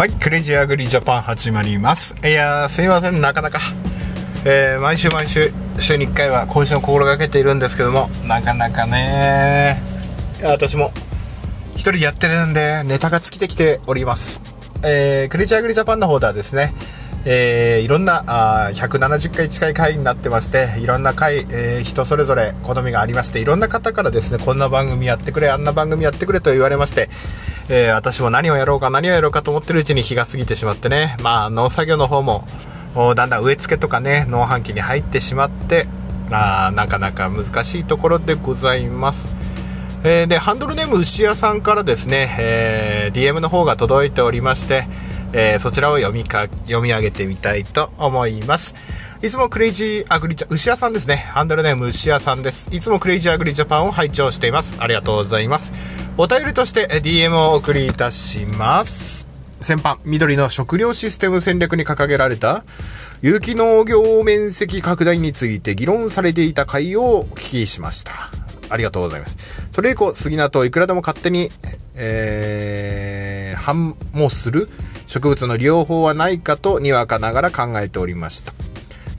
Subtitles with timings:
[0.00, 2.16] はい、クレイジーアグリジャパン始まります。
[2.26, 3.60] いやー、すいません、なかなか、
[4.46, 9.78] えー毎週毎週、週に1回は更新を心がけているんですけども、なかなかね
[10.42, 10.90] 私も
[11.74, 14.40] 一人やってるんで、ネタが尽きてきております。
[14.86, 16.72] えークレイジーアグリジャパンの方ではですね、
[17.26, 27.10] えーいろんなあ170回近い回になってましていろんな回、えー人それぞれ好みがありましていろんな方からですねこんな番組やってくれあんな番組やってくれと言われまして、
[27.72, 31.16] えー私も何をやろうか何をやろうかと思ってるうちに日が過ぎてしまってね。
[31.22, 32.44] まあ農作業の方も
[33.14, 35.86] だんだん植え付けとかね農飯期に入ってしまって
[36.32, 39.30] あなかなか難しいところでございます。
[40.02, 44.84] えーでハンドルネーム牛屋さんからですね、えー DM の方が届いておりまして、
[45.32, 48.74] えーそちらを読みか読み上げてみたいと思います。
[49.22, 51.16] いつもクレイジーアグリジャ牛屋さんですね。
[51.16, 52.74] ハンドルネーム牛屋さんです。
[52.74, 54.78] いつもクレイジーアグリジャパンを拝聴しています。
[54.80, 55.72] ありがとうございます。
[56.22, 59.26] お便りとして DM をお送りいたします。
[59.58, 62.62] 先般緑の食料システム戦略に掲げられた
[63.22, 68.12] 有機農業面積拡大について議論されていた回をお聞きしました。
[68.68, 69.70] ありがとうございます。
[69.72, 71.48] それ以降杉菜といくらでも勝手に、
[71.96, 74.68] えー、反もする
[75.06, 78.52] 植物の利用法はないかとにわかながら考えておりました。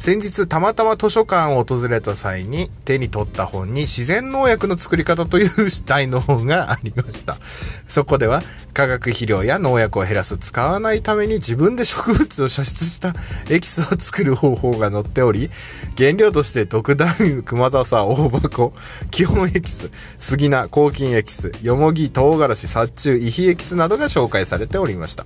[0.02, 5.48] 先日たまたま図書館を訪れた際に手に取った本に自然農薬の作り方という
[5.86, 7.36] 題の本がありました。
[7.40, 8.42] そこでは
[8.74, 13.14] 化学肥料や農薬を減らす使わないために自分で植物を射出した
[13.54, 15.52] エキスを作る方法が載っており
[15.96, 18.74] 原料として特ダウ熊笹大箱
[19.12, 25.26] 基本エキス杉菜抗菌エキスよもぎ唐辛子殺虫イヒエキスなどが紹介されておりました。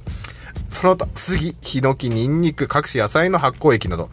[0.68, 4.10] その他杉ヒノキニンニク各種野菜の発酵液など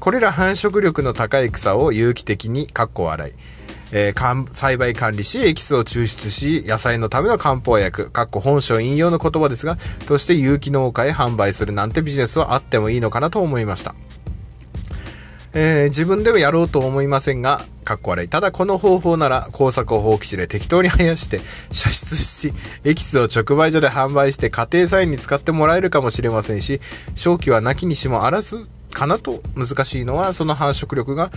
[0.00, 3.32] これら繁殖力の高い草を有機的にカッコを洗い、
[3.92, 13.94] えー栽培管理しエキスを抽出し野菜のための漢方薬かっこ本書引用の言葉ですがとして有機農家へ販売するなんてビジネスはあってもいいのかなと思いました
[15.52, 18.28] えー自分ではやろうと思いませんが、かっこ悪い。
[18.28, 21.40] ただこの方法なら工作を放棄地で適当に生やして
[21.72, 22.52] 射出し、
[22.84, 26.80] エキスを直売所で販売して家庭菜園に使ってもらえるかもしれませんし、
[27.16, 31.30] 正気はなきにしもあらずかなと難しいのはその繁殖力が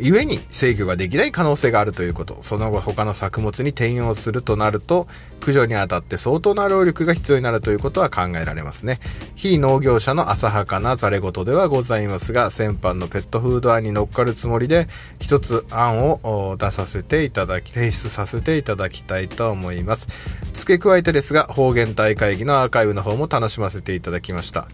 [0.00, 2.38] 故に制御ができない可能性があるということ。
[2.40, 5.06] その後他の作物に転用するとなると、
[5.40, 8.98] 駆除にあたって相当な労力が必要になるということは考えられますね。
[9.36, 14.86] 非農業者の浅はかなざれ言ではございますが、先般のペットフード案に乗っかるつもりで、
[15.20, 20.40] 一つ案を出させていただき、提出させていただきたいと思います。
[20.52, 24.66] 付け加えてですが、方言大会議のアーカイブの方も楽しませていただきました。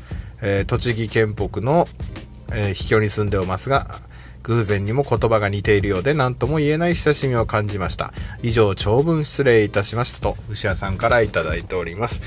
[0.43, 1.87] えー栃木県北の、
[2.53, 3.87] えー秘境に住んでおりますが、
[4.45, 8.13] 偶然にも言葉が似ているようで何とも言えない親しみを感じました。
[8.43, 12.21] 以上、長文失礼いたしましたと、牛屋さんから頂いております。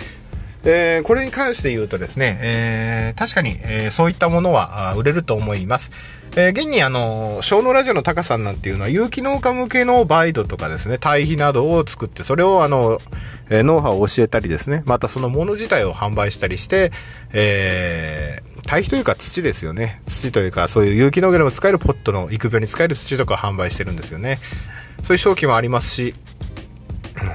[0.66, 5.92] えーこれに関して言うとですね、えー確かに、えーそういったものは売れると思います。
[6.36, 13.00] えー現にあの、小脳ラジオのタカさんなんていうのは有機農家向けのバイトとかですね、堆肥などを作って、それをあの、
[13.50, 16.92] えーノウハウを教えたりですね、またそのもの自体を販売したりして、
[17.34, 20.00] えー堆肥というか土ですよね。
[20.06, 24.38] 土というか、そういう有機農業でも使えるポットの育苗に使える土とか販売してるんですよね。
[25.02, 26.14] そういう商機もありますし、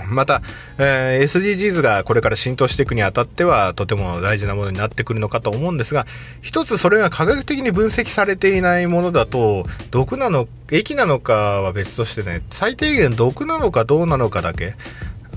[0.09, 0.43] また、
[0.79, 6.07] えー SDGs がこれから浸透していくにあたってはとても大事なものになってくるのかと思うんですが
[6.43, 14.75] 一つそれが科学的に分析されていないものだと毒なの液なのかは別としてね最低限毒なのかどうなのかだけ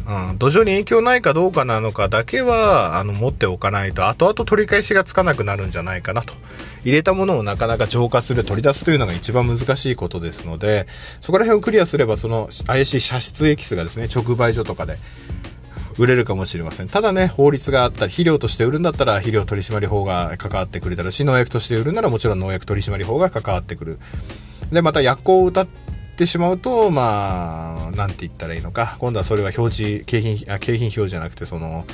[0.08, 6.34] うん、土壌に影響ないかどうかなのかだけはあの持っておかないと後々取り返しがつかなくなるんじゃないかなと
[6.88, 10.86] 入れたものをなかなか浄化する取り出すというのが一番難しいことですので
[11.19, 14.95] そこら辺をクリアすればその怪しい射出エキスがですね直売所とかで
[15.98, 16.88] 売れるかもしれません。
[16.88, 24.00] ただね法律があったり肥料として売るんだったら肥料取締法が関わってくるだろうし農薬として売るならもちろん農薬取締法が関わってくる。
[24.72, 25.68] でまた薬効を歌っ
[26.16, 28.95] てしまうとまあなんて言ったらいいのか。
[29.00, 31.86] 今度はそれは表示景品あ景品表示じゃなくてその、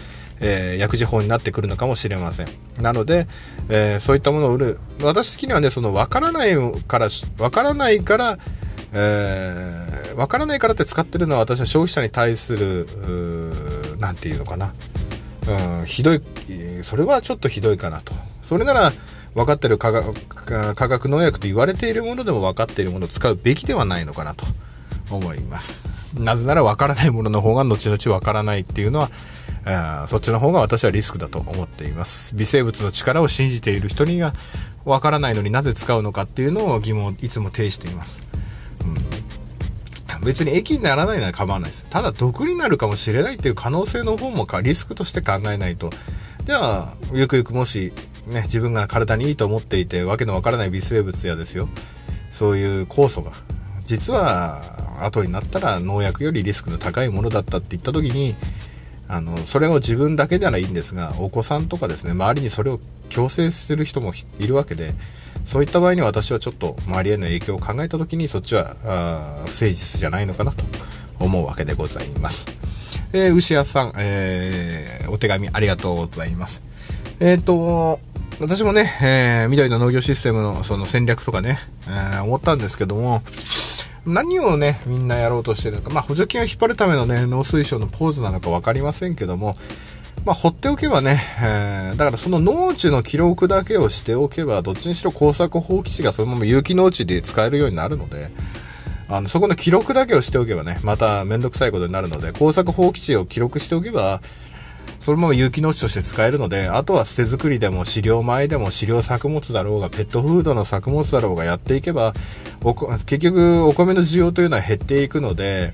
[0.44, 2.48] えー薬事法になってくるのかもしれません
[2.81, 3.28] なので、
[3.69, 6.56] えーそういったものを売る私的にはねその分からない
[6.88, 7.07] から
[7.38, 8.38] 分からないから
[8.95, 12.88] えー、わからないからって使ってるのは私は消費者に対する、
[14.00, 14.72] なんていうのかな。
[15.80, 16.22] うん、ひどい、
[16.84, 18.13] それはちょっとひどいかなと。
[18.44, 18.94] それなら、
[19.34, 20.13] 分かってる化学
[20.75, 24.45] 化学農薬と言われているものでも分かっているものを使うべきではないのかなと
[25.10, 26.19] 思います。
[26.19, 29.10] なぜなら分からないものの方が後々分からないっていうのは、
[29.65, 32.36] あそっちの方が私はリスクだと思っています。
[32.36, 34.33] 微生物の力を信じている人には
[34.86, 38.24] 分からないのになぜ使うのかっていうのを疑問をいつも呈しています。
[40.19, 41.88] うん、別に液にならないなら構わないです。
[41.89, 45.92] ただ毒になるかもしれないっていう可能性の方もかリスクとして考えないと。
[46.45, 47.94] では、ゆくゆくもし
[48.27, 51.68] ね、自分が体にいいと思っていてわけのわからない微生物やですよ
[52.30, 53.31] そういう酵素が
[53.83, 54.62] 実は
[55.06, 58.36] 後になったら農薬よりリスクの高いものだったって言った時に
[59.08, 62.80] あのそれを自分だけならいいんですがお子さんとかですね周りにそれを
[63.10, 64.94] 強制する人もいるわけで
[65.46, 70.64] そういった場合に私はちょっと周りへの影響を考えた時にそっちはあ不誠実じゃないのかなと
[71.20, 72.48] 思うわけでございます。
[73.14, 76.64] えー、牛屋さん、えー、お手紙ありがとうございます。
[77.20, 78.00] えっ、ー、と、
[78.40, 83.22] 私もね、えー、緑の農業システムのその戦略とかね、えー、思ったんですけども、
[84.06, 89.56] 何をね、みんなやろうとしてるのか、まあ補助金を引っ張るためのね、農水省のポーズなのか分かりませんけども、
[90.26, 98.30] まあ、放っておけばね、えー、だからその農地の記録だけをしておけば、どっちにしろ工作放棄地がそのまま有機農地で使えるようになるので、
[99.10, 104.22] あの、そこの記録だけをしておけばね、まためんどくさいことになるので、工作放棄地を記録しておけば、
[105.00, 112.13] そのまま有機農地として使えるので、あとは捨て作りでも飼料米でも飼料作物だろうが、ペットフードの作物だろうがやっていけば、
[113.06, 115.74] 結局お米の需要というのは減っていくので、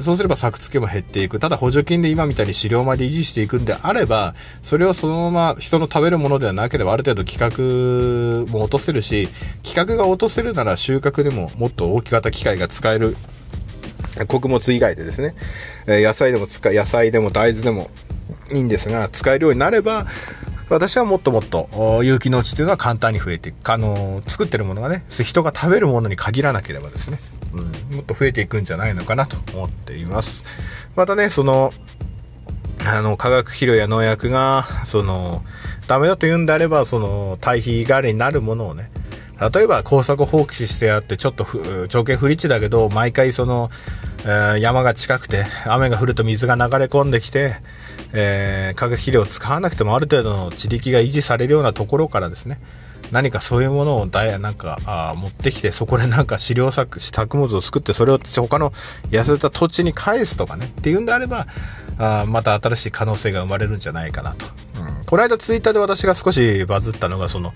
[0.00, 1.38] そうすれば作付けも減っていく。
[1.38, 9.28] ただ補助金で今みたいに飼料米で維持していくんであれば、それをそのまま人の食べるものではなければある程度規格も落とせるし、
[9.62, 13.14] 規格が落とせるなら収穫でももっと大きかった機械が使える。
[14.28, 15.34] 穀物以外でですね、
[15.86, 17.90] 野菜でも使野菜でも大豆でも
[18.52, 20.06] いいんですが、使えるようになれば、
[20.68, 23.70] 私はもっともっと有機農地というのは簡単に増えていく。
[23.70, 27.18] あの、作ってるものがね、人が食べるものに限らなければですね、
[27.90, 30.90] うん、もっと増えていくんじゃないのかなと思っています。
[30.96, 31.72] またね、その、
[32.86, 35.44] あの、化学肥料や農薬が、その、
[35.88, 38.90] ダメだと言うんであれば、その、対比代わりになるものをね、
[39.50, 41.46] 例えば工作放棄してやって、ちょっと
[41.88, 43.68] 条件不利地だけど、毎回その、
[44.24, 47.54] えー、山が近くて、雨が降ると水が流れ込んできて、
[48.14, 52.58] えー、化学肥料を使わなくてもある程度の地力が維持されるようなところからですね、
[53.10, 58.70] 何かそういうものをダイなんかあ持ってきて、そこでなんか飼料作、作物を作って、それを他の
[59.10, 61.46] 痩せた土地に返すとかね、っていうんであれば、
[61.98, 64.46] あまた新しい可能性が生まれるんじゃないかなと。
[64.80, 67.52] うん、この間ツイッターで私が少しバズったのが、その、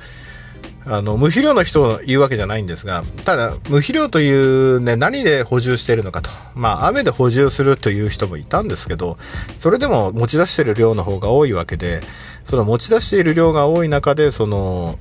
[0.88, 6.30] あの、無肥料の人を言うわけじゃないんですが、ただ、無肥料というね、何で補充しているのかと。
[6.54, 9.16] まあ、雨で補充するという人もいたんですけど、
[9.56, 12.02] それでも持ち出している量の方が多いわけで、
[12.44, 14.98] その持ち出している量が多い中で、その、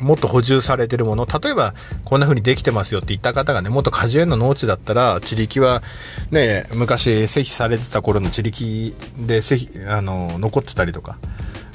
[0.00, 5.82] もっと補充されてるもの、例えばこんな風にできてますよって言った方がね、もっと果樹園の農地だったら、地力は
[6.30, 8.94] ね、昔、施肥されてた頃の地力
[9.26, 9.40] で
[9.88, 11.18] あの、残ってたりとか、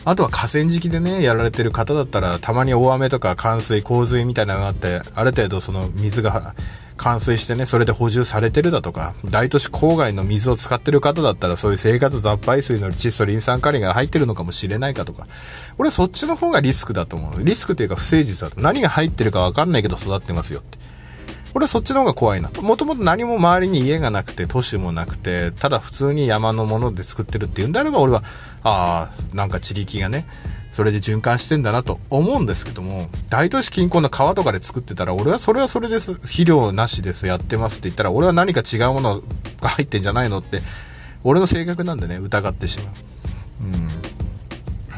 [0.10, 6.56] あとは河川敷でね、やられてる方だったら、たまに大雨とか冠水、洪水みたいなのがあって、ある程度その水が
[6.96, 15.28] 冠水してね、それで補充されてるだとか、大都市郊外の水を使ってる方だったら、そういう生活雑排水の窒素、リン酸カリが入ってるのかもしれないかとか、
[15.78, 17.44] 俺はそっちの方がリスクだと思う。
[17.44, 18.62] リスクというか不誠実だと。
[18.62, 20.78] 何が入ってるかわかんないけど育ってますよって。
[21.54, 22.62] 俺はそっちの方が怖いなと。
[22.62, 28.24] もともと何も周りに家がなくて、都市もなくて、ただ普通に山のもので作ってるっていうんであれば、俺は、
[28.64, 30.26] ああ、なんか地力がね、
[30.72, 36.14] それで循環してんだなと思うんですけども、大都市近郊の川とかで作ってたら、俺はそれはそれです。
[36.16, 37.26] 肥料なしです。
[37.26, 39.22] やってますって言ったら、俺は何か違うもの
[39.62, 40.62] が入ってんじゃないのって、
[41.24, 42.94] 俺の性格なんでね、疑ってしまう。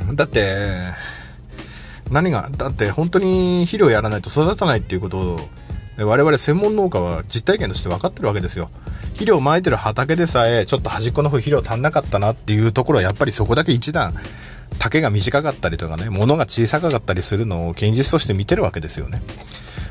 [0.09, 0.15] うん。
[0.15, 0.43] だって、
[2.11, 5.39] 何が、だって本当に肥料やらないと育たないっていうことを、
[6.05, 8.69] 我々専門農家は実体験として分かってるわけですよ。
[9.09, 14.13] 肥料をまいてる畑でさえ、ちょっと端っこの方肥料足んなかったなっていうところはやっぱりそこだけ一段、
[14.77, 19.21] 丈が短かったりとかね、物が小さかったりするのを現実として見てるわけですよね。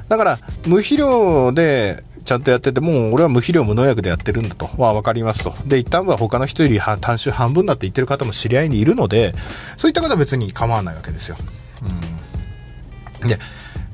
[0.08, 5.54] だから、無肥料でちゃんとやってて、もう俺は無肥料無農薬でやってるんだとは分かりますと。
[5.66, 9.34] で、一旦は他の人より単種半分だって言ってる方も知り合いにいるので、
[9.76, 11.36] そういった方は別に構わないわけですよ。
[13.22, 13.28] うん。
[13.28, 13.38] で、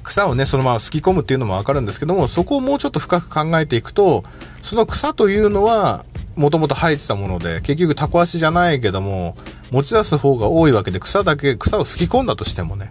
[0.04, 4.22] 草をね、そのまますき込むっていうのもわかるんですけども、そこをもうちょっと深く考えていくと、
[4.62, 6.04] その草というのは、
[6.36, 9.36] もともと生えてたもので、結局タコ足じゃないけども、
[9.70, 12.90] 持ち出す方が多いわけで、草だけ、草をすき込んだとしてもね、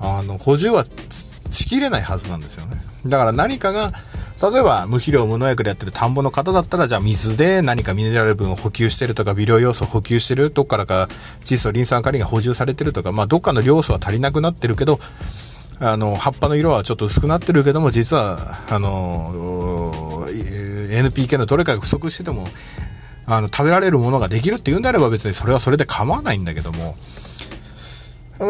[0.00, 0.84] あの、補充は
[1.50, 2.76] しきれないはずなんですよね。
[3.06, 3.92] だから何かが、
[4.42, 11.08] 例えば無肥料無農薬でやってる田んぼの方だったらじゃあ水で何かミネラル分を補給してるとか微量要素を補給してるどっからか
[11.44, 14.98] 窒素リン酸カリが補充されてるとか、まあ、どっかの要素は足りなくなってるけど
[15.82, 22.46] あの葉っぱの色はちょっと薄くなってるけども実はあの NPK のどれかが不足してても
[23.26, 26.94] あの食べられるものができるっていうんであれば別にそれはそれで構わないんだけども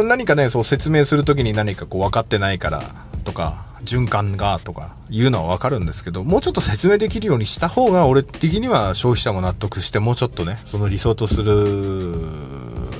[0.04, 2.82] 何かねそう説明する時に何かこう分かってないから
[3.24, 11.52] とか循環がとかいうのは分かるんですけどもうちょっと説明できるようにした方が俺的には消費者も納得してもうちょっとねその理想とする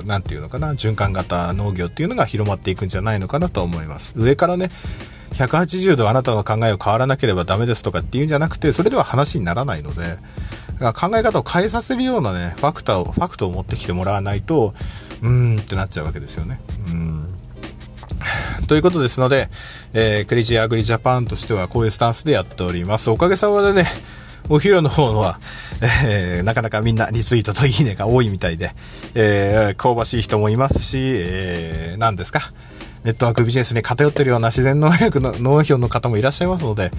[0.05, 4.13] 何て言うのかな循環型農業っていうのが広まっていくんじゃないのかなと思います。
[4.15, 4.69] 上からね
[5.33, 10.17] 180度あなたの考えを変わらなければダメですとかっていうんじゃなくてそれでは話にならないので
[10.93, 14.73] 考え方を変えさせるようなねファクターをファクトを持ってきてもらわないと
[15.21, 16.59] うーんってなっちゃうわけですよね。
[16.87, 17.27] うん。
[18.67, 19.47] ということですので、
[19.93, 23.09] えー、クレイジーアグリジャパンとしてはこういうスタンスでやっております。
[23.09, 23.85] おかげさまでね、
[24.49, 25.39] お昼の方は、
[26.05, 28.71] えー、なかなかみんなリツイートといいねが多いみたいで、
[29.15, 32.41] えー、香ばしい人もいますし、えー、何ですか？
[33.03, 36.91] ネットワークビジネスに偏ってるような自然農薬の農業の方もいらっしゃいますので、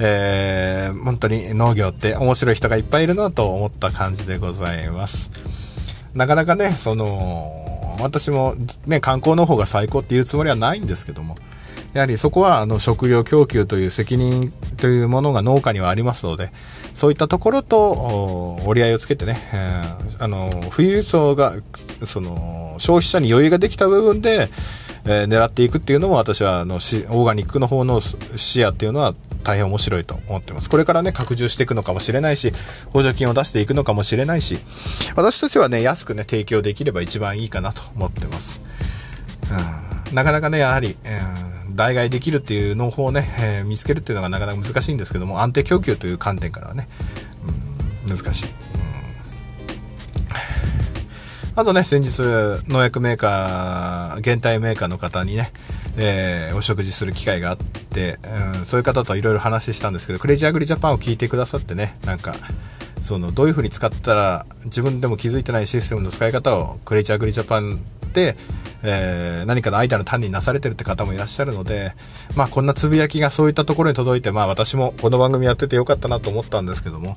[0.00, 5.30] えー、本当に農業って面白い人がいっぱいいるなと思った感じでございます。
[6.14, 8.54] なかなかね、その、私も
[8.86, 11.36] ね、観光の方が最高っていうつもりはないんですけども、
[11.94, 16.50] やはりそこはあの食料供給という責任というものが農家にはありますので、
[16.92, 21.54] そういったところと折り合いをつけてね、えー、あの富裕層が
[22.04, 24.48] その消費者に余裕ができた部分で、
[25.06, 30.70] えー、狙っていくっていうのも私はあのオーガニックの方の視野っていうのは大変面白いと思ってます。
[30.70, 32.52] これからね、拡充していくのかもしれないし、
[32.92, 34.58] 補助金を出していくのかもしれないし、
[35.14, 38.62] 私としてはね、安くね、提供できれば一番いいかなと思ってます。
[40.08, 41.43] うん、なかなかね、やはり、うん、
[41.74, 46.88] 代替できるっていう農法をね、えー、見つけるっていうのがなかなか難しいんですけども、安定供給という観点からはね、
[48.08, 48.46] うん、難しい。
[51.56, 52.18] あとね、先日、
[52.68, 55.52] 農薬メーカー、原体メーカーの方にね、
[55.96, 58.18] えー、お食事する機会があって、
[58.56, 62.34] うん、そういう方といろいろ話したんですけど、クレイジーアグリジャパンを聞いてくださってね、なんか、
[63.00, 67.80] その、どういうふうに使ったら、自分でも気づいてないシステムの使い方を、クレイジーアグリジャパン
[68.14, 68.36] で、
[68.86, 71.92] えー、何かのアイデアの種になされてるって方もいらっしゃるので、
[72.36, 77.16] まあ、こんなつぶやきがそういったところに届いて、まあ、私もこの番組やっててよかったなと思ったんですけども、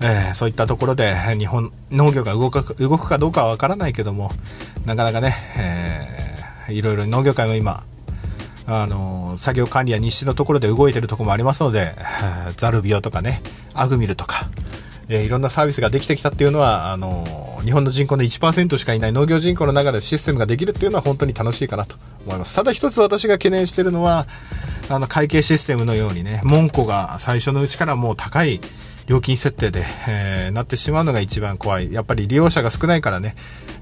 [0.00, 4.30] えー、そういったところで日本農業が動く動くかどうかは分からないけども
[4.86, 5.32] なかなかね、
[6.68, 7.84] えー、いろいろ農業界も今
[8.66, 11.94] あの作業管理や日誌のところで動いてるとこもありますので、
[12.56, 13.40] ザルビオとかね
[13.74, 14.46] アグミルとか、
[15.08, 21.96] えー、いろんなサービスができてきたっていうのはあの日本の人口の1%しかいない農業人口の中でシステムができるっていうのは本当に楽しいかなと
[22.26, 24.26] 思いますただ一つ私が懸念しているのは
[24.90, 28.60] あの会計システムのようにね門戸が最初のうちからもう高い
[29.08, 31.92] 料金設定で、えー、なってしまうのが一番怖い。
[31.92, 33.34] やっぱり利用者が少ないからね、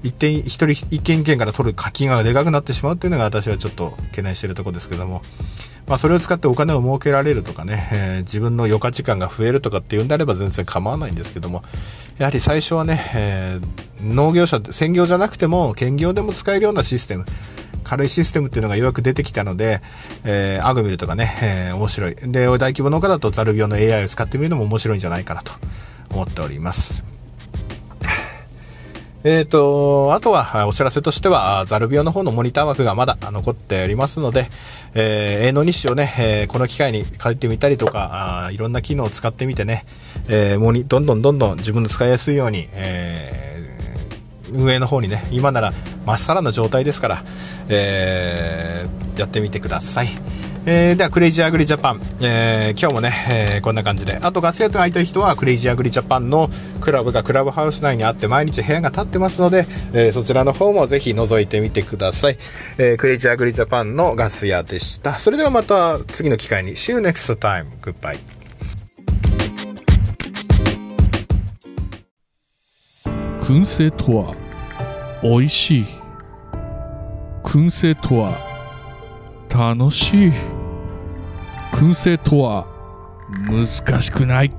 [0.03, 5.21] 一点、一人一件一件から取る課金がでかくなってしまうっていうのが私はちょっと懸念しているところですけども、
[5.87, 11.63] まあそれを使ってお金を儲けられるとかね、えー、自分の余暇時間が増えるとかっていうんであれば全然構わないんですけども、
[12.17, 17.25] やはり最初はね、えー、農業者、専業じゃなくても兼業でも使えるようなシステム、
[17.83, 19.79] 軽いシステムっていうのがようやく出てきたので、
[20.25, 21.29] えー、アグミルとかね、
[21.69, 22.15] えー、面白い。
[22.15, 25.53] で、大規模農家だとザル病の AI を使ってみるのも面白いんじゃないかなと
[26.11, 27.16] 思っております。
[29.29, 34.47] えっ、ー、と、あとはお知らせとしては、ザルビオの方のモニター枠がまだ残っておりますので、
[34.95, 39.83] えー、営農日誌をね、えー、この機会に書いてみたりとか、あいろんな機能を使ってみてね、
[40.29, 45.73] えー、モニどんどんどんどん自分の使いやすいように、えー、運営の方にね、今なら
[46.05, 47.23] まっさらな状態ですから、
[47.67, 50.07] えー、やってみてください。
[50.69, 54.17] えー、では、クレイジーアグリジャパン、えー、今日もね、えー、こんな感じで。
[54.17, 56.49] あと、ガス屋と会いたい人は、クレイジーアグリジャパンの
[56.81, 62.37] クラブがクラブハウス内にあって、毎日部屋が立ってますので、えー、そちらの方もぜひ覗いてみてください。
[62.79, 65.17] えー、クレイジーアグリジャパンのガス屋でした。
[65.17, 66.71] それではまた次の機会に。
[66.71, 67.67] See you next time.
[67.81, 68.19] Goodbye.
[73.41, 74.35] 燻製とは
[75.23, 75.85] 美味しい
[77.45, 78.37] 燻製とは
[79.49, 80.56] 楽しい
[81.71, 82.65] 燻製とは
[83.49, 84.51] 難しくない。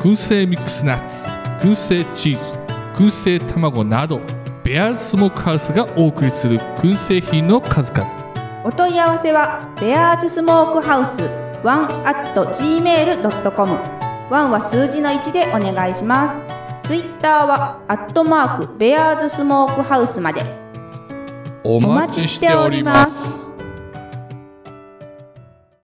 [0.00, 1.28] 燻製ミックスナッツ
[1.66, 2.58] 燻製チーズ
[2.94, 4.20] 燻製卵など
[4.62, 8.06] ベアーズスモークハウスがお送りする燻製品の数々。
[8.64, 11.20] お問い合わせはベアーズスモークハウス
[11.62, 13.78] 1 at gmail.com
[14.30, 16.40] ワンは数字の1でお願いしま
[16.82, 16.88] す。
[16.88, 20.64] ツイッターはアットマークベアーズスモークハウスまで。
[21.64, 23.43] お待ちしております